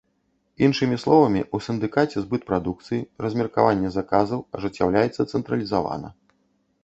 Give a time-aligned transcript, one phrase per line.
[0.67, 6.09] Іншымі словамі, у сіндыкаце збыт прадукцыі, размеркаванне заказаў ажыццяўляецца цэнтралізавана.